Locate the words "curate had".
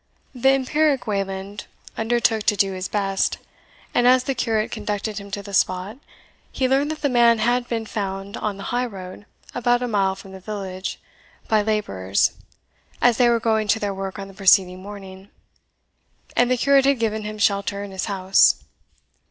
16.57-16.97